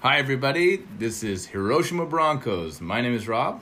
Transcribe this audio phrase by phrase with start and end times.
[0.00, 0.84] Hi, everybody.
[0.98, 2.80] This is Hiroshima Broncos.
[2.80, 3.60] My name is Rob.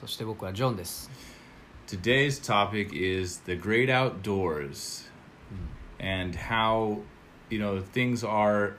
[0.00, 1.10] そして僕はジョンです。
[1.86, 5.08] Today's topic is the great outdoors
[5.98, 7.02] and how,
[7.50, 8.74] you know, things are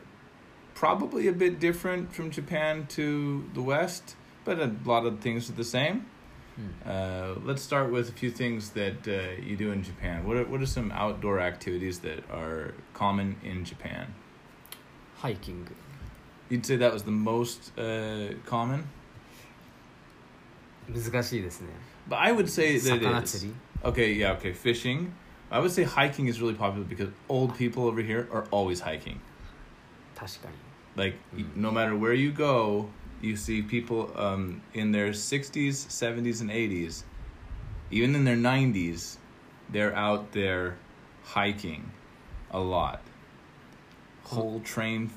[0.73, 5.53] probably a bit different from Japan to the West, but a lot of things are
[5.53, 6.05] the same.
[6.85, 10.25] Uh, let's start with a few things that uh, you do in Japan.
[10.25, 14.13] What are, what are some outdoor activities that are common in Japan?
[15.15, 15.75] ハイキング。
[16.49, 18.83] You'd say that was the most uh, common?
[20.89, 21.67] 難しいですね。
[22.09, 23.37] But I would say that it 魚 is.
[23.37, 23.53] 釣り。
[23.83, 24.53] Okay, yeah, okay.
[24.53, 25.11] Fishing.
[25.49, 29.19] I would say hiking is really popular because old people over here are always hiking.
[30.15, 30.55] 確かに。
[30.95, 32.87] Like, y- no matter where you go,
[33.21, 37.03] you see people um, in their 60s, 70s, and 80s,
[37.91, 39.17] even in their 90s,
[39.69, 40.75] they're out there
[41.23, 41.91] hiking
[42.51, 43.01] a lot.
[44.23, 45.09] Whole train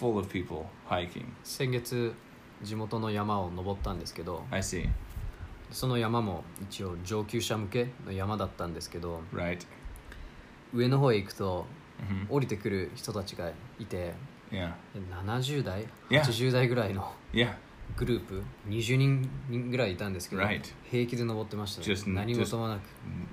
[0.00, 1.24] full of people hiking.
[1.44, 2.14] 先月、
[2.62, 4.88] 地元の山を登ったんですけど、I see.
[5.70, 9.66] その山も一応上級者向けの山だったんですけど、Right.
[10.74, 11.66] 上の方へ行くと、
[12.00, 14.14] hmm 降りてくる人たちがいて、
[14.50, 14.72] Yeah.
[15.24, 16.22] 70代、Yeah.
[16.22, 17.54] 80代ぐらいの Yeah.
[17.96, 20.62] グループ、20人ぐらいいたんですけど、Right.
[20.90, 22.80] 平気で登ってましたね Just- 何事もなく。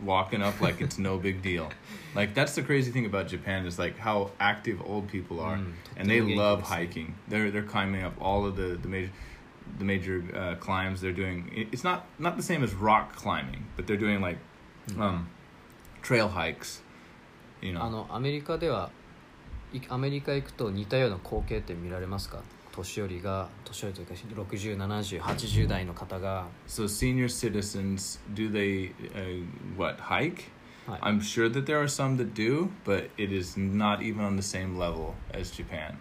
[0.05, 1.69] walking up like it's no big deal.
[2.15, 5.73] Like that's the crazy thing about Japan is like how active old people are, Mm,
[5.97, 7.13] and they love hiking.
[7.29, 9.11] They're they're climbing up all of the the major
[9.77, 11.01] the major uh, climbs.
[11.01, 11.49] They're doing.
[11.53, 14.37] it- It's not not the same as rock climbing, but they're doing like
[14.97, 15.27] um,
[16.01, 16.81] trail hikes.
[17.61, 17.89] You あ know.
[17.89, 18.89] のアメリカでは
[19.73, 22.41] いアメリカ行くと似たような光景って見られますか
[22.72, 29.44] 年寄りが年寄りというか607080代の方が、 So senior citizens, do they uh,
[29.76, 30.50] what hike?
[30.86, 34.36] はい、 I'm sure that there are some that do, but it is not even on
[34.36, 35.96] the same level as Japan.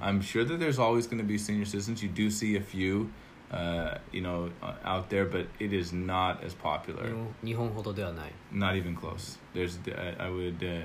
[0.00, 2.02] I'm sure that there's always going to be senior citizens.
[2.02, 3.10] You do see a few,
[3.50, 7.08] uh, you know, uh, out there, but it is not as popular.
[7.08, 9.38] 日本日本ほどではない Not even close.
[9.54, 10.84] There's, I I would, uh,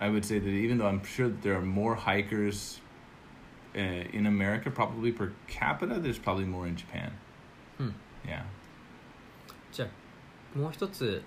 [0.00, 2.80] I would say that even though I'm sure that there are more hikers
[3.76, 3.78] uh,
[4.12, 7.12] in America, probably per capita, there's probably more in Japan.
[7.78, 7.90] Hmm.
[8.26, 8.44] Yeah.
[9.72, 9.86] じゃ
[10.54, 11.22] あもう一つ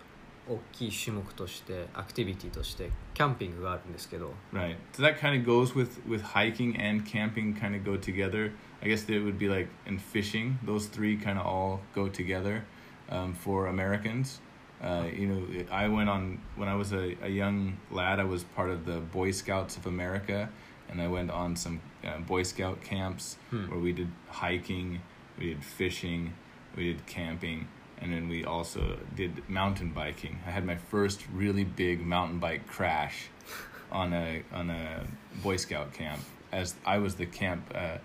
[0.47, 4.75] 大きい種目としてアクティビティとしてキャンピングがあるんですけど Right.
[4.93, 8.51] So that kind of goes with with hiking and camping kind of go together.
[8.83, 10.59] I guess it would be like and fishing.
[10.63, 12.63] Those three kind of all go together
[13.09, 14.39] um, for Americans.
[14.83, 18.19] Uh, you know, it- I went on when I was a, a young lad.
[18.19, 20.49] I was part of the Boy Scouts of America,
[20.90, 23.70] and I went on some uh, Boy Scout camps hmm.
[23.70, 25.00] where we did hiking,
[25.38, 26.34] we did fishing,
[26.76, 27.68] we did camping,
[28.00, 30.40] and then we also did mountain biking.
[30.46, 33.28] I had my first really big mountain bike crash
[33.92, 35.06] on a on a
[35.42, 36.20] Boy Scout camp
[36.52, 37.98] as I was the camp uh,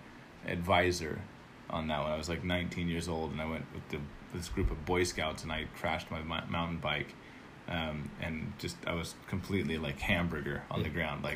[0.48, 1.22] advisor
[1.70, 2.12] on that one.
[2.12, 4.00] I was like 19 years old, and I went with the,
[4.34, 7.14] this group of Boy Scouts, and I crashed my mountain bike.
[7.68, 11.24] Um, and just I was completely like hamburger on the ground.
[11.24, 11.34] Like,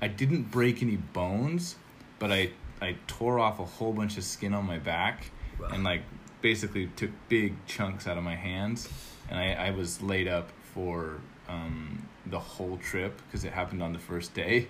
[0.00, 1.76] I didn't break any bones,
[2.18, 2.50] but I
[2.80, 5.30] I tore off a whole bunch of skin on my back,
[5.72, 6.02] and like
[6.42, 8.88] basically took big chunks out of my hands,
[9.28, 13.92] and I, I was laid up for um, the whole trip because it happened on
[13.92, 14.68] the first day.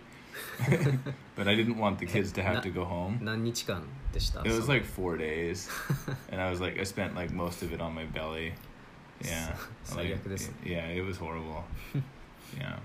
[1.34, 3.18] but I didn't want the kids to have to go home.
[3.22, 3.82] 何日間
[4.12, 5.68] でした It was その like four days,
[6.30, 8.52] and I was like, I spent like most of it on my belly.
[9.22, 9.48] Yeah,
[9.96, 11.64] like, 最悪ですね yeah, it was horrible.
[12.56, 12.78] yeah,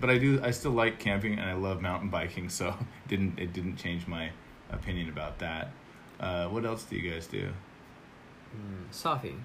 [0.00, 2.74] but I do, I still like camping and I love mountain biking, so
[3.08, 4.30] didn't it didn't change my
[4.70, 5.70] opinion about that.
[6.20, 7.52] Uh, what else do you guys do?
[8.54, 9.38] うんサーフィン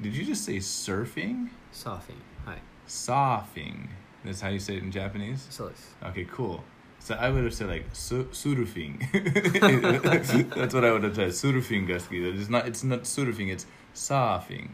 [0.00, 1.48] Did you just say surfing?
[1.72, 3.88] サーフィンはい Surfing.
[4.24, 5.46] That's how you say it in Japanese.
[5.50, 6.60] そうです Okay, cool.
[7.00, 8.98] So I would have said like su- surfing.
[10.54, 11.28] That's what I would have said.
[11.32, 12.66] Surfing が好きで It's not.
[12.66, 13.48] It's not surfing.
[13.52, 14.70] It's surfing,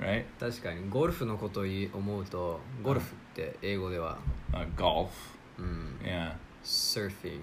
[0.00, 0.24] right?
[0.38, 4.19] 確かにゴルフのことを言い思うとゴルフ って英語では
[4.53, 5.09] uh, golf.
[6.03, 6.33] Yeah,
[6.63, 7.41] surfing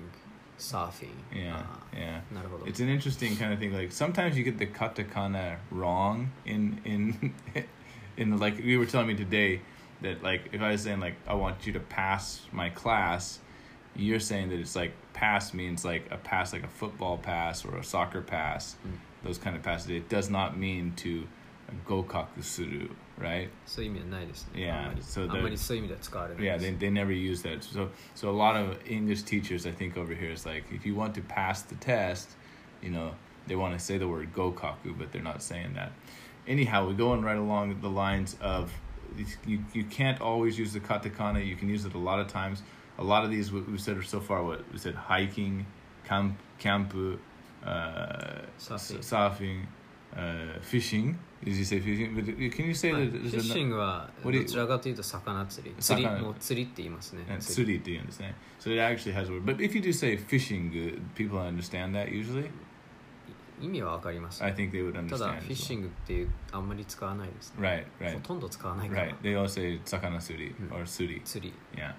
[0.58, 2.20] surfing yeah, ah, yeah.
[2.66, 3.72] It's an interesting kind of thing.
[3.72, 7.34] Like sometimes you get the katakana wrong in in
[8.16, 9.62] in like you were telling me today
[10.02, 13.38] that like if I was saying like I want you to pass my class,
[13.96, 17.76] you're saying that it's like pass means like a pass like a football pass or
[17.76, 18.98] a soccer pass, mm.
[19.24, 19.88] those kind of passes.
[19.90, 21.26] It does not mean to
[21.86, 22.06] go
[22.40, 22.88] suru,
[23.18, 23.48] right?
[24.54, 25.40] Yeah, so the,
[26.42, 27.64] yeah, they, they never use that.
[27.64, 30.94] So so a lot of English teachers I think over here is like if you
[30.94, 32.30] want to pass the test,
[32.82, 33.14] you know,
[33.46, 35.92] they want to say the word gokaku, but they're not saying that.
[36.46, 38.72] Anyhow, we're going right along the lines of
[39.46, 41.44] you, you can't always use the katakana.
[41.44, 42.62] You can use it a lot of times.
[42.98, 44.42] A lot of these we've said so far.
[44.44, 45.66] What we said: hiking,
[46.04, 47.18] camp, campu,
[47.64, 49.66] uh, surfing, surfing
[50.16, 51.18] uh, fishing.
[51.43, 52.15] Did you say fishing?
[52.15, 52.25] But
[52.55, 53.11] can you say はい that?
[53.11, 57.99] フ there's ィッシ a- ングは What do ど you- ちらかというと魚釣り釣り魚もう釣りって言いますね and 釣り suri, do you
[58.01, 58.33] understand?
[58.59, 59.43] So it actually has a word.
[59.45, 62.49] But if you do say fishing, uh, people understand that usually.
[63.61, 65.19] 意味はわかります I think they would た understand.
[65.19, 65.77] だ as フィッシ well.
[65.77, 69.15] ングっていうあんまり使わないですね Right, ほ right, とんど使わないから right.
[69.21, 70.73] They all say sakana suri Hmm.
[70.75, 71.21] or suri.
[71.23, 71.93] 釣り Yeah.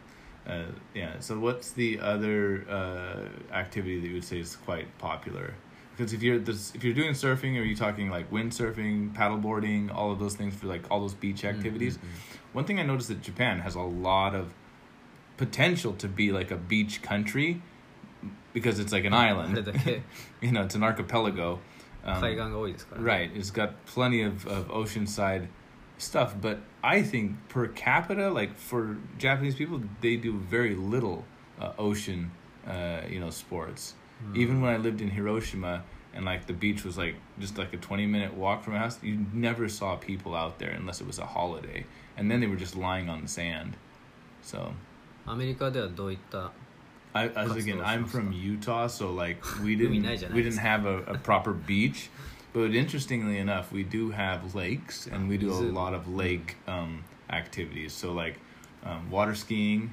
[0.46, 1.18] Uh, yeah.
[1.18, 5.54] So what's the other uh, activity that you would say is quite popular?
[5.95, 10.11] because if you're this, if you're doing surfing or you're talking like windsurfing, paddleboarding, all
[10.11, 12.07] of those things for like all those beach activities, mm-hmm.
[12.53, 14.53] one thing I noticed that Japan has a lot of
[15.38, 17.61] potential to be like a beach country
[18.53, 19.57] because it's like an island.
[20.41, 21.59] you know, it's an archipelago.
[22.03, 22.19] Um,
[23.03, 25.47] right, it's got plenty of, of oceanside
[25.99, 31.25] stuff, but I think per capita, like for Japanese people, they do very little
[31.59, 32.31] uh, ocean,
[32.65, 33.93] uh, you know, sports.
[34.34, 35.82] Even when I lived in Hiroshima
[36.14, 38.98] and like the beach was like just like a 20 minute walk from my house,
[39.02, 41.84] you never saw people out there unless it was a holiday.
[42.16, 43.76] And then they were just lying on the sand.
[44.42, 44.72] So
[45.26, 46.52] アメリカではどういった
[47.12, 48.10] I, as again, Coastal I'm stuff.
[48.10, 50.68] from Utah, so like we 海 didn't ないじゃない we です didn't か。
[50.68, 52.10] have a, a proper beach,
[52.54, 55.72] but interestingly enough, we do have lakes and we do a 湖。
[55.72, 57.92] lot of lake um, activities.
[57.92, 58.38] So like
[58.84, 59.92] um, water skiing,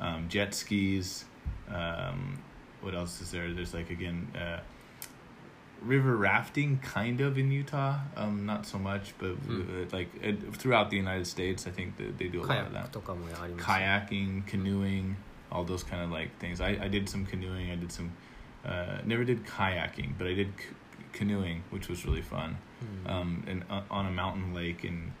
[0.00, 1.24] um, jet skis.
[1.68, 2.38] Um,
[2.83, 3.51] what else is there?
[3.53, 4.59] There's like again, uh,
[5.81, 10.89] river rafting kind of in Utah, um, not so much, but uh, like it, throughout
[10.89, 12.91] the United States, I think that they do a lot of that.
[13.57, 15.17] Kayaking, canoeing,
[15.51, 16.61] all those kind of like things.
[16.61, 17.69] I, I did some canoeing.
[17.71, 18.11] I did some,
[18.65, 20.65] uh, never did kayaking, but I did c-
[21.11, 22.57] canoeing, which was really fun,
[23.05, 25.11] um, and uh, on a mountain lake and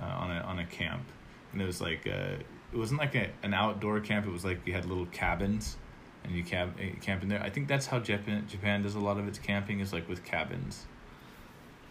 [0.00, 1.04] uh, on a on a camp,
[1.52, 2.34] and it was like uh,
[2.72, 4.26] it wasn't like a, an outdoor camp.
[4.26, 5.76] It was like you had little cabins
[6.23, 7.41] and you camp uh, camp in there.
[7.41, 10.23] I think that's how Japan Japan does a lot of its camping is like with
[10.23, 10.85] cabins.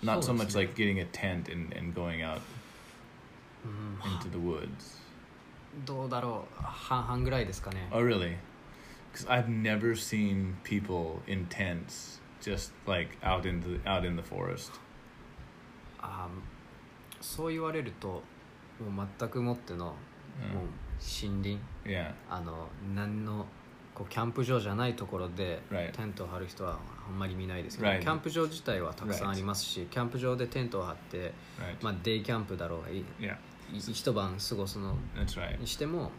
[0.03, 2.41] Not so So much it's- like getting a tent and, and going out
[3.65, 4.99] うん、 into the woods.
[5.87, 8.37] どうだろう半々ぐらいですかね Oh, really?
[9.13, 14.23] Because I've never seen people in tents just like out in the out in the
[14.23, 14.73] forest.
[16.01, 18.23] あーそう言われると
[18.85, 19.95] もう全くもっての、もう
[21.01, 21.31] Mm.
[21.33, 23.47] 森林 Yeah, あの何の
[23.98, 25.60] こうキャンプ場じゃないところで.
[25.94, 26.78] テントを張る人は
[27.08, 28.02] あんまり見ないですけど、Right.
[28.02, 31.34] キャンプ場自体はたくさんありますし、キャンプ場でテントを張って.
[31.82, 33.06] まあ、デイキャンプだろうがいい
[33.92, 34.96] 一晩過ごすの.
[35.60, 36.12] にしても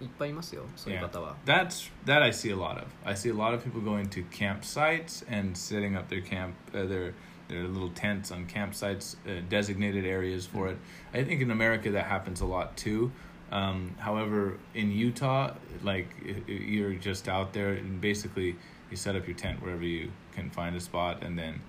[0.00, 2.86] いっぱいいますよそういう方は、that's that I see a lot of.
[3.04, 6.86] I see a lot of people going to campsites and setting up their camp, uh,
[6.88, 7.12] their
[7.48, 10.76] their little tents on campsites, uh, designated areas for it.
[11.14, 13.10] I think in America that happens a lot too.
[13.52, 16.08] Um, however, in Utah, like
[16.46, 18.56] you're just out there and basically
[18.90, 21.60] you set up your tent wherever you can find a spot, and then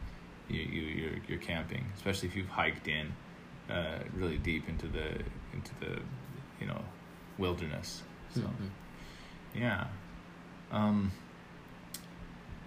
[0.50, 3.14] you you you're, you're camping, especially if you've hiked in
[3.70, 5.10] uh, really deep into the
[5.54, 6.00] into the
[6.60, 6.82] you know
[7.38, 8.04] wilderness.
[8.34, 8.68] So, mm-hmm.
[9.56, 9.88] yeah.
[10.72, 11.12] Um,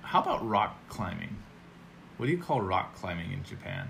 [0.03, 1.37] how about rock climbing?
[2.17, 3.89] What do you call rock climbing in Japan?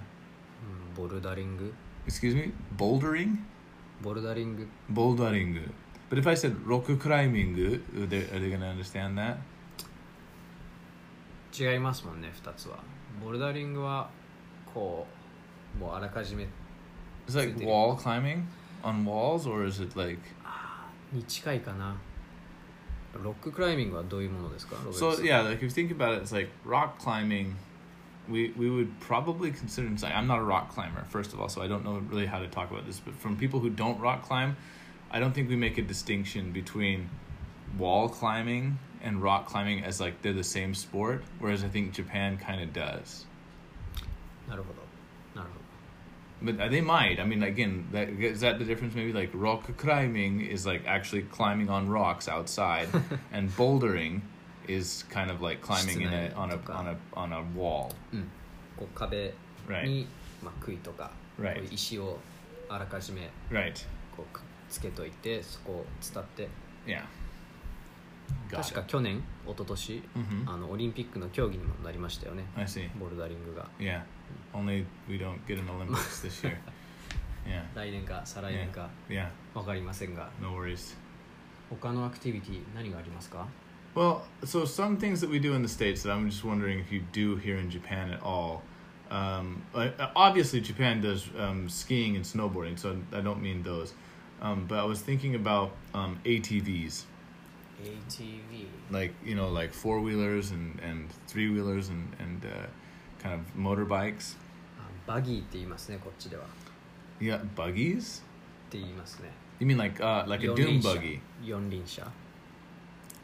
[0.64, 1.73] Mm, bouldering.
[2.06, 3.38] Excuse me, bouldering.
[4.02, 5.70] ボルダリング Bouldering.
[6.11, 7.55] But if I said rock climbing,
[7.97, 9.37] are they, are they to understand that?
[11.52, 12.78] 違いますもんね2つは
[13.23, 14.11] ボルダリングは
[14.73, 15.07] こ
[15.76, 16.49] うもうあらかじめ
[17.28, 18.45] It's like wall climbing
[18.83, 20.19] on walls, or is it like.
[21.12, 21.97] に近いかな
[23.23, 27.54] ロッククライミングはどういうものですか So, yeah, like if you think about it, it's like rock climbing.
[28.27, 31.67] We, we would probably consider I'm not a rock climber first of all so I
[31.67, 34.58] don't know really how to talk about this but from people who don't rock climb
[35.12, 37.10] I don't think we make a distinction between
[37.77, 42.38] wall climbing and rock climbing as like they're the same sport whereas I think Japan
[42.38, 43.25] kind of does
[44.50, 45.65] なるほどなるほ
[46.41, 49.77] but uh, they might I mean again that is that the difference maybe like rock
[49.77, 52.89] climbing is like actually climbing on rocks outside
[53.32, 54.22] and bouldering
[54.69, 58.29] is kind of like climbing in a on a on a on a wall ど、うん、
[58.76, 59.35] こう壁
[59.69, 60.07] right に、
[60.43, 61.55] まあ、杭とか、Right.
[61.55, 62.19] こういう石を
[62.69, 63.73] あらかじめ right
[64.17, 66.49] こうくっつけといてそこを伝って
[66.87, 67.02] yeah
[68.49, 68.87] Got 確か it.
[68.88, 70.50] 去年一昨年、Mhm.
[70.52, 74.02] あのオリンピックの競技にもなりましたよね I see ボルダリングが yeah
[74.52, 76.57] only we don't get an Olympics this year
[77.47, 80.97] yeah 来年か再来年か yeah 分かりませんが no worries
[81.71, 83.47] 他のアクティビティ何がありますか
[83.94, 86.91] Well, so some things that we do in the States that I'm just wondering if
[86.91, 88.63] you do here in Japan at all.
[89.10, 93.94] Um, uh, obviously, Japan does um, skiing and snowboarding, so I don't mean those.
[94.41, 97.03] Um, but I was thinking about um, ATVs.
[97.84, 102.67] ATV like you know like four wheelers and and three wheelers and and uh,
[103.20, 104.36] kind of motorbikes.
[104.79, 106.46] あバギーって言いますねこっちではっ
[107.20, 108.22] You got buggies?
[108.70, 109.29] て言いますね
[109.60, 111.20] You mean like uh like a 四 doom 輪車 buggy?
[111.44, 112.12] 四輪車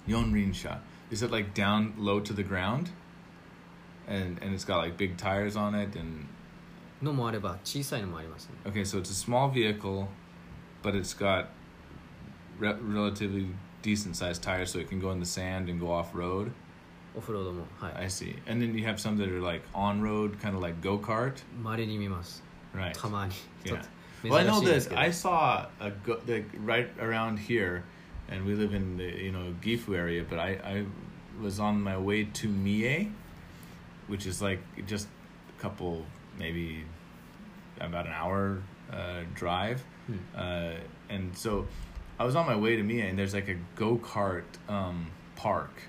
[0.08, 0.80] Yonrinsha.
[1.10, 2.90] Is it like down low to the ground?
[4.08, 6.28] And and it's got like big tires on it and
[7.02, 10.08] のもあれば小さいのもありますね okay, so it's a small vehicle,
[10.84, 11.48] but it's got
[12.60, 13.48] re- relatively
[13.82, 16.52] decent sized tires, so it can go in the sand and go off road.
[17.16, 18.36] オフロードもはい I see.
[18.48, 21.34] And then you have some that are like on road, kind of like go kart,
[21.64, 22.44] まれに見ます
[22.76, 22.94] right?
[22.94, 23.68] たまに Yeah.
[23.70, 23.88] ちょっと
[24.30, 27.82] Well, I 珍 know しいです that けど I saw a go the, right around here,
[28.29, 30.25] and we live in the you know Gifu area.
[30.29, 30.85] But I I
[31.41, 33.11] was on my way to Mie,
[34.07, 35.09] which is like just
[35.57, 36.05] a couple
[36.39, 36.85] maybe
[37.81, 40.17] about an hour uh, drive, Hmm.
[40.37, 40.73] uh,
[41.09, 41.67] and so
[42.19, 45.83] I was on my way to Mie, and there's like a go kart um, park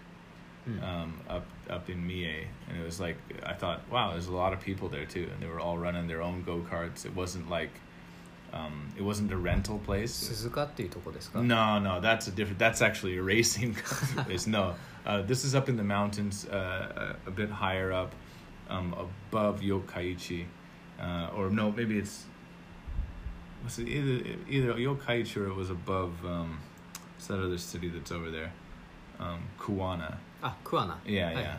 [0.66, 0.84] Hmm.
[0.84, 4.52] um, up up in Mie, and it was like I thought, wow, there's a lot
[4.54, 7.06] of people there too, and they were all running their own go karts.
[7.06, 7.72] It wasn't like
[8.53, 10.13] um, it wasn't a rental place.
[10.13, 12.59] 鈴鹿っていうとこですか No, no, that's a different.
[12.59, 13.75] That's actually a racing
[14.27, 14.47] place.
[14.47, 14.75] No,
[15.07, 18.13] uh, this is up in the mountains, uh, a, a bit higher up,
[18.69, 18.95] um,
[19.31, 20.45] above Yokkaichi,
[21.01, 22.27] uh, or no, maybe it's.
[23.65, 26.13] Was it either either Yokkaichi or it was above?
[26.27, 26.59] Um,
[27.15, 28.53] what's that other city that's over there?
[29.19, 30.17] Um, Kuwana.
[30.43, 31.59] あクアナ Yeah, はい yeah.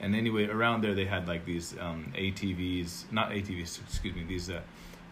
[0.00, 4.50] And anyway, around there they had like these um, ATVs, not ATVs, excuse me, these
[4.50, 4.60] uh,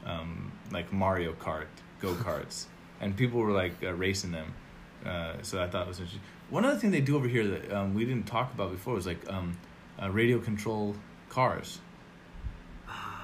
[0.06, 1.66] um, like Mario Kart
[2.00, 2.66] go karts,
[3.00, 4.54] and people were like uh, racing them.
[5.04, 6.22] Uh, so I thought it was interesting.
[6.50, 9.06] One other thing they do over here that um, we didn't talk about before was
[9.06, 9.56] like um,
[10.00, 10.94] uh, radio control
[11.28, 11.80] cars.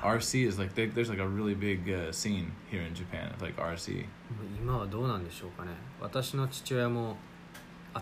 [0.03, 3.43] RC is like they, there's like a really big uh, scene here in Japan of
[3.43, 4.07] like RC.
[4.61, 7.17] 今はどうなんでしょうかね私の父親も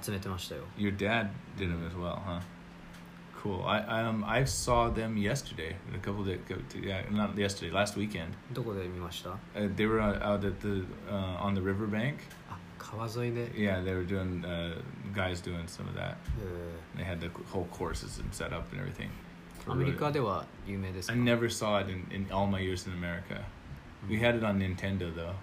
[0.01, 2.41] 集めてましたよ Your dad did them as well, huh?
[3.43, 3.63] Cool.
[3.65, 5.77] I um I saw them yesterday.
[5.95, 6.29] A couple of
[6.83, 8.33] yeah, not yesterday, last weekend.
[8.53, 12.17] どこで見ました Uh, they were uh, out at the uh, on the riverbank.
[12.51, 14.77] あ川沿いで、 Yeah, they were doing uh,
[15.15, 16.17] guys doing some of that.
[16.41, 19.11] え They had the whole courses and set up and everything.
[19.67, 23.43] ーアメリカでは有名ですか I never saw it in, in all my years in America.
[24.09, 25.35] We had it on Nintendo though,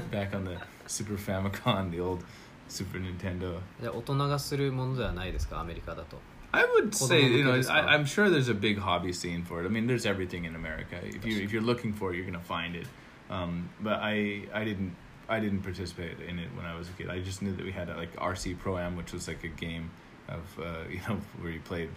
[0.11, 2.23] back on the Super Famicom, the old
[2.67, 3.59] Super Nintendo.
[3.81, 6.17] で大人がするものではないですかアメリカだと
[6.54, 9.62] I would Hold say, you know, I, am sure there's a big hobby scene for
[9.62, 9.64] it.
[9.64, 11.00] I mean, there's everything in America.
[11.02, 12.86] If you if you're looking for it, you're gonna find it.
[13.30, 14.94] Um, but I I didn't
[15.28, 17.08] I didn't participate in it when I was a kid.
[17.08, 19.48] I just knew that we had a, like RC Pro Am, which was like a
[19.48, 19.90] game
[20.28, 21.88] of uh, you know where you played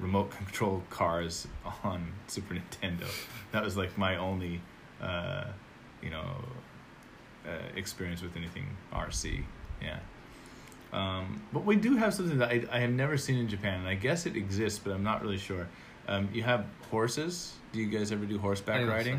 [0.00, 1.46] remote control cars
[1.84, 3.06] on Super Nintendo.
[3.52, 4.60] That was like my only
[5.00, 5.44] uh,
[6.02, 6.44] you know
[7.46, 9.44] uh, experience with anything RC.
[9.80, 10.00] Yeah.
[10.92, 13.88] Um, but we do have something that I, I have never seen in Japan, and
[13.88, 15.68] I guess it exists, but I'm not really sure.
[16.08, 17.54] Um, you have horses.
[17.72, 19.18] Do you guys ever do horseback riding?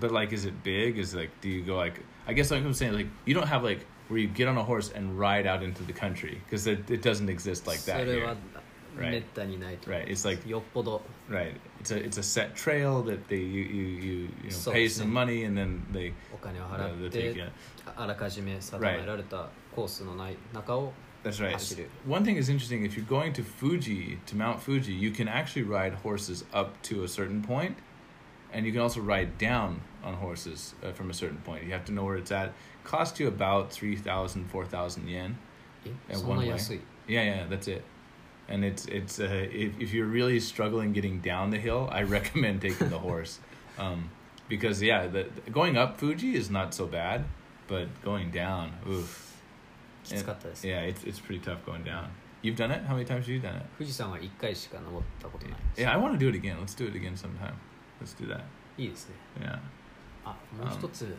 [0.00, 0.98] But like, is it big?
[0.98, 2.00] Is like, do you go like?
[2.26, 4.62] I guess like I'm saying, like you don't have like where you get on a
[4.62, 8.26] horse and ride out into the country because it, it doesn't exist like that here.
[8.96, 9.12] Right.
[9.86, 10.08] right.
[10.08, 10.46] It's like
[11.28, 11.54] right.
[11.80, 15.08] It's a it's a set trail that they you you you, you know, pay some
[15.14, 16.12] money and then they
[16.80, 17.52] uh, they take it.
[18.80, 18.98] Right.
[19.71, 20.93] あらかじめ定められたコースのない中を
[21.23, 21.55] That's right.
[21.55, 21.87] Hashiru.
[22.05, 22.85] One thing is interesting.
[22.85, 27.03] If you're going to Fuji, to Mount Fuji, you can actually ride horses up to
[27.03, 27.75] a certain point,
[28.53, 31.65] and you can also ride down on horses uh, from a certain point.
[31.65, 32.53] You have to know where it's at.
[32.85, 35.37] Cost you about 3,000, 4,000 yen.
[35.85, 36.49] え And そん one な way.
[36.51, 37.83] 安い Yeah, yeah, that's it.
[38.49, 42.61] And it's it's uh, if if you're really struggling getting down the hill, I recommend
[42.61, 43.39] taking the horse,
[43.77, 44.09] um,
[44.47, 47.25] because yeah, the, going up Fuji is not so bad,
[47.67, 49.30] but going down, oof.
[50.03, 52.05] きつかったです Yeah, it's it's pretty tough going down.
[52.43, 52.85] You've done it?
[52.87, 53.65] How many times have you done it?
[53.77, 56.59] 富士山は1回しか登ったことないです Yeah, I want to do it again.
[56.59, 57.53] Let's do it again sometime.
[58.01, 58.41] Let's do that.
[58.77, 59.59] いいですね Yeah.
[60.25, 61.15] あもう一つ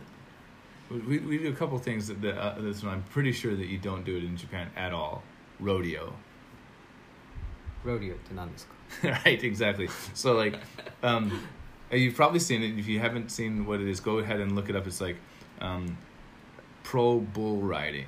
[0.91, 3.67] We, we do a couple things that, that uh, this one I'm pretty sure that
[3.67, 5.23] you don't do it in Japan at all.
[5.61, 6.13] Rodeo.
[7.85, 8.75] ロリオって何ですか
[9.25, 9.89] right, exactly.
[10.15, 10.59] So like,
[11.03, 11.31] um,
[11.91, 12.79] you've probably seen it.
[12.79, 14.87] If you haven't seen what it is, go ahead and look it up.
[14.87, 15.17] It's like
[15.61, 15.97] um,
[16.83, 18.07] pro bull riding.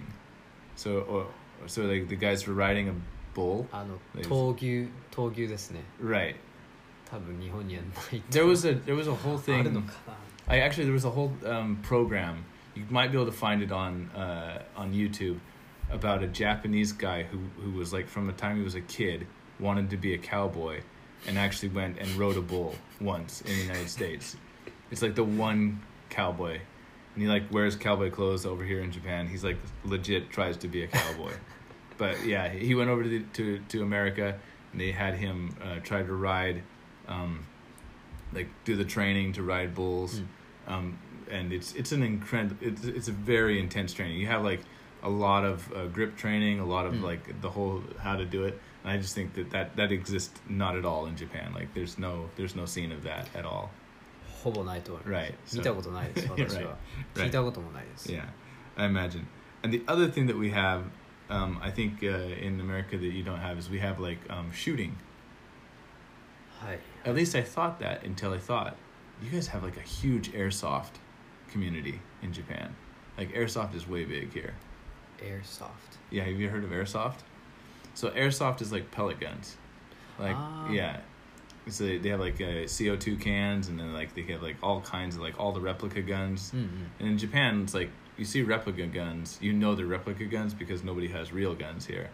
[0.77, 1.27] So or
[1.67, 2.93] so like the guys were riding a
[3.35, 3.67] bull.
[3.73, 6.37] あの There's- 闘牛闘牛ですね Right.
[7.11, 9.87] 多分日本にはない There was a there was a whole あるの thing.
[9.87, 12.45] かな I actually there was a whole um, program.
[12.75, 15.39] You might be able to find it on uh, on YouTube
[15.91, 19.27] about a Japanese guy who who was like from the time he was a kid
[19.61, 20.81] wanted to be a cowboy,
[21.29, 24.37] and actually went and rode a bull once in the United States.
[24.91, 26.61] It's like the one cowboy,
[27.16, 29.28] and he like wears cowboy clothes over here in Japan.
[29.28, 31.32] He's like legit tries to be a cowboy.
[31.98, 34.38] but yeah, he went over to the, to to America,
[34.72, 36.62] and they had him uh, try to ride,
[37.08, 37.46] um,
[38.34, 40.72] like do the training to ride bulls, Mm.
[40.74, 41.00] um,
[41.32, 44.20] and it's it's an incredible it's it's a very intense training.
[44.20, 44.62] You have like
[45.04, 47.04] a lot of uh, grip training, a lot of Mm.
[47.04, 48.60] like the whole how to do it.
[48.84, 51.54] And I just think that, that that exists not at all in Japan.
[51.54, 53.72] Like there's no there's no scene of that at all.
[54.45, 55.59] ほぼないと思います Right.
[55.59, 56.77] 見たことないです So- 私は
[57.15, 57.25] Right.
[57.25, 58.25] 聞いたこともないです、 Yeah,
[58.77, 59.25] I imagine.
[59.63, 60.85] And the other thing that we have,
[61.29, 64.51] um, I think uh, in America that you don't have is we have like um,
[64.53, 64.93] shooting.
[66.61, 68.75] はい At least I thought that until I thought
[69.23, 70.99] you guys have like a huge airsoft
[71.51, 72.75] community in Japan.
[73.19, 74.55] Like airsoft is way big here.
[75.23, 75.71] エアソフ
[76.17, 77.17] Yeah, have you heard of airsoft?
[77.95, 79.59] So airsoft is like pellet guns.
[80.19, 80.69] Like Ah.
[80.71, 81.01] yeah.
[81.68, 84.82] so they, they have like uh, CO2 cans and then like they have like all
[84.82, 86.52] kinds of like all the replica guns.
[86.52, 86.84] Mm-hmm.
[87.00, 90.84] And in Japan, it's like you see replica guns, you know they're replica guns because
[90.84, 92.10] nobody has real guns here.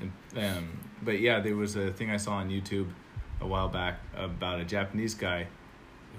[0.00, 2.88] And, um, but yeah, there was a thing I saw on YouTube
[3.40, 5.46] a while back about a Japanese guy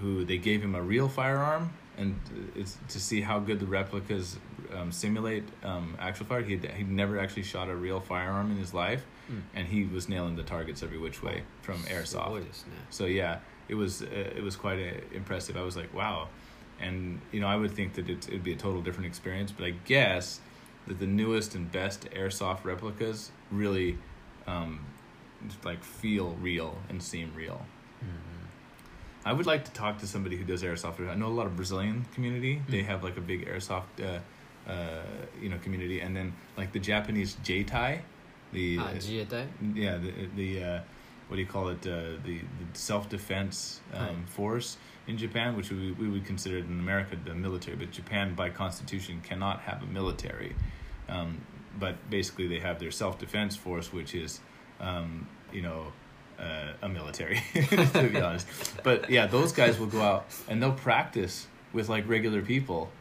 [0.00, 2.18] who they gave him a real firearm and
[2.54, 4.38] it's to see how good the replicas
[4.72, 6.42] um, simulate um, actual fire.
[6.42, 9.42] He he never actually shot a real firearm in his life, Mm.
[9.54, 12.46] and he was nailing the targets every which way from airsoft.
[12.88, 15.56] So yeah, it was uh, it was quite a, impressive.
[15.56, 16.28] I was like, wow,
[16.80, 19.66] and you know I would think that it, would be a total different experience, but
[19.66, 20.40] I guess
[20.86, 23.98] that the newest and best airsoft replicas really
[24.46, 24.80] um,
[25.64, 27.66] like feel real and seem real.
[28.02, 29.26] Mm-hmm.
[29.26, 31.06] I would like to talk to somebody who does airsoft.
[31.06, 32.56] I know a lot of Brazilian community.
[32.56, 32.72] Mm-hmm.
[32.72, 35.02] They have like a big airsoft, uh, uh,
[35.40, 38.02] you know, community, and then like the Japanese J tie
[38.52, 38.92] the uh,
[39.74, 40.80] yeah the, the uh,
[41.28, 45.70] what do you call it uh, the, the self defense um, force in Japan, which
[45.70, 49.86] we we would consider in America the military, but Japan by constitution cannot have a
[49.86, 50.54] military,
[51.08, 51.40] um,
[51.78, 54.40] but basically they have their self defense force, which is
[54.80, 55.92] um, you know.
[56.40, 58.46] Uh, a military, to be honest,
[58.84, 62.92] but yeah, those guys will go out and they'll practice with like regular people,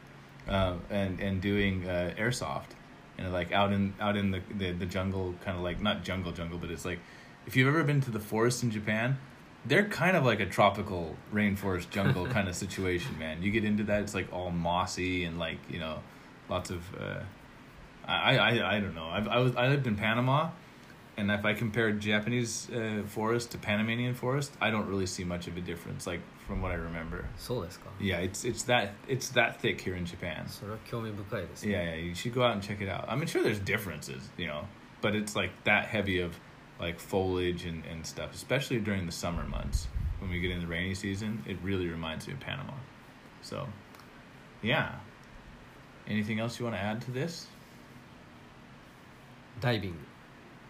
[0.50, 2.70] uh, and and doing uh, airsoft,
[3.18, 6.32] and like out in out in the the, the jungle, kind of like not jungle
[6.32, 7.00] jungle, but it's like
[7.46, 9.18] if you've ever been to the forest in Japan,
[9.66, 13.42] they're kind of like a tropical rainforest jungle kind of situation, man.
[13.42, 16.00] You get into that, it's like all mossy and like you know,
[16.50, 16.84] lots of.
[16.96, 17.20] Uh,
[18.08, 19.08] I, I I don't know.
[19.08, 20.50] I've, I was I lived in Panama,
[21.17, 25.47] and if I compare Japanese uh, forest to Panamanian forest, I don't really see much
[25.47, 26.07] of a difference.
[26.07, 27.25] Like from what I remember.
[27.37, 30.47] そうですか Yeah, it's it's that it's that thick here in Japan.
[30.49, 33.05] それは興味深いですね Yeah, yeah, you should go out and check it out.
[33.09, 34.65] I mean, sure, there's differences, you know,
[35.01, 36.33] but it's like that heavy of
[36.81, 39.89] like foliage and, and stuff, especially during the summer months
[40.21, 41.43] when we get in the rainy season.
[41.47, 42.75] It really reminds me of Panama.
[43.43, 43.69] So,
[44.63, 44.97] yeah.
[46.09, 47.49] Anything else you want to add to this?
[49.61, 49.99] ダイビング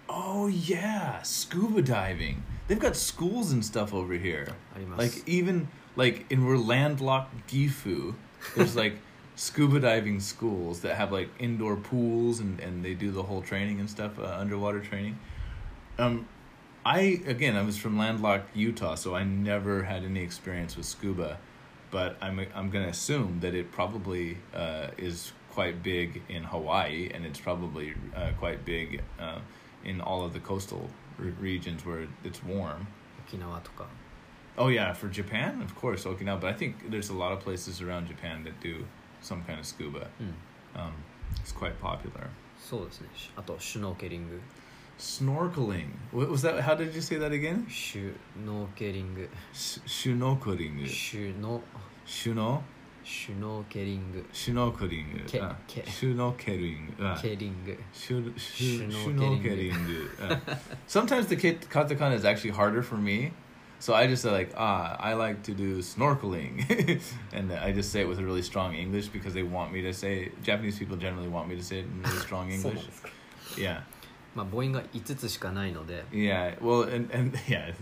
[0.10, 2.44] Oh yeah, scuba diving.
[2.68, 4.48] They've got schools and stuff over here.
[4.98, 8.16] Like even like in we're landlocked Gifu,
[8.56, 8.98] there's like
[9.36, 13.80] scuba diving schools that have like indoor pools and and they do the whole training
[13.80, 15.20] and stuff, uh, underwater training.
[15.98, 16.28] Um,
[16.86, 21.38] I again I was from landlocked Utah, so I never had any experience with scuba,
[21.92, 27.26] but I'm I'm gonna assume that it probably uh, is quite big in Hawaii and
[27.26, 29.40] it's probably uh, quite big uh,
[29.85, 32.87] in all of the coastal re- regions where it's warm.
[33.29, 33.87] 沖縄とか
[34.57, 36.39] Oh yeah, for Japan, of course, Okinawa.
[36.41, 38.85] But I think there's a lot of places around Japan that do
[39.23, 40.09] some kind of scuba.
[40.21, 40.35] うん
[40.75, 40.93] Um,
[41.43, 42.29] it's quite popular.
[42.59, 44.41] そうですねあとシュノーケリング
[44.99, 45.89] Snorkeling.
[46.13, 46.61] What was that?
[46.61, 47.67] How did you say that again?
[47.69, 48.13] シュ
[48.47, 50.87] ノーケリング Sh- Shunokeling.
[50.87, 51.61] シュノ
[52.07, 52.61] Shuno.
[53.07, 55.27] シュノーケリング Shunokeling.
[55.27, 56.97] Ke- Uh, ke- Shunokeling.
[56.99, 59.73] Uh, ケリング Shu- shu- Shunokeling.
[59.73, 59.73] Shunokeling.
[60.21, 63.33] Uh, sometimes the kit- katakana is actually harder for me.
[63.81, 66.63] So I just say like, ah, I like to do snorkeling.
[67.33, 69.93] and I just say it with a really strong English because they want me to
[69.93, 72.87] say, Japanese people generally want me to say it in really strong そう English.
[72.87, 73.09] ですか
[73.59, 73.83] Yeah.
[74.37, 76.57] まあ母音が5つしかないので Yeah.
[76.61, 77.75] Well, and, and yeah.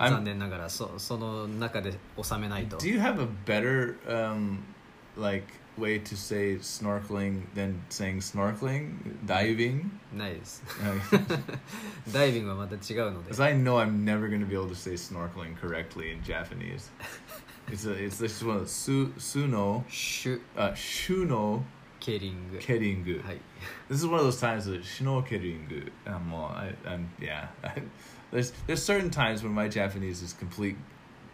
[0.00, 4.58] 残 I'm, 念ながらそその中で収めないと do you have a better, um,
[5.16, 5.46] like,
[5.78, 8.92] way to say snorkeling than saying snorkeling?
[9.26, 9.90] Diving?
[10.12, 15.56] ないです Uh, ダイビングはまた違うので Because I know I'm never going to be able to say snorkeling
[15.56, 16.90] correctly in Japanese.
[17.68, 21.62] It's a, it's this one su suno シュ uh shuno
[21.98, 23.24] ケリング keringu.
[23.24, 23.40] はい
[23.90, 25.90] This is one of those times that shuno keringu.
[26.06, 27.48] Um, well, I, I'm yeah.
[28.31, 30.77] there's there's certain times when my Japanese is completely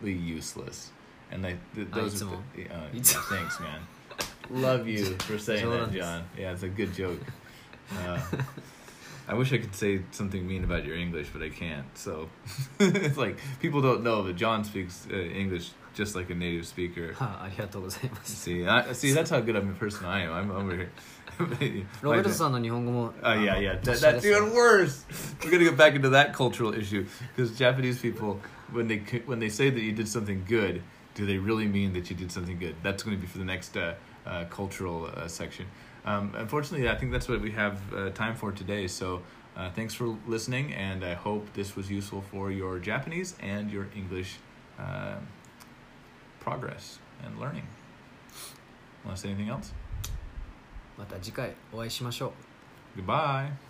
[0.03, 0.91] useless,
[1.31, 2.21] and I th- those.
[2.21, 3.81] Are the, uh, yeah, thanks, man.
[4.49, 6.23] Love you for saying that, John.
[6.37, 7.19] Yeah, it's a good joke.
[7.89, 8.19] Uh,
[9.29, 11.85] I wish I could say something mean about your English, but I can't.
[11.97, 12.27] So
[12.81, 17.14] it's like people don't know that John speaks uh, English just like a native speaker.
[17.14, 20.32] は あ、ありがとうございます See, I, see, that's how good of a person I am.
[20.32, 20.88] I'm over here.
[22.02, 23.80] ロベルトさんの日本語も Oh あの yeah, yeah.
[23.80, 25.06] That, 達者 that's ですよ even worse.
[25.40, 28.38] We're gonna get back into that cultural issue because Japanese people,
[28.72, 30.82] when they c- when they say that you did something good,
[31.14, 32.74] do they really mean that you did something good?
[32.82, 33.94] That's going to be for the next uh,
[34.26, 35.66] uh, cultural uh, section.
[36.04, 38.86] Um, unfortunately, I think that's what we have uh, time for today.
[38.88, 39.22] So.
[39.54, 43.86] Uh, thanks for listening, and I hope this was useful for your Japanese and your
[43.94, 44.38] English
[44.78, 45.16] uh,
[46.46, 47.64] progress and learning.
[49.04, 49.72] Want to say anything else?
[50.98, 52.32] また次回お会いしましょ
[52.96, 53.65] う Goodbye.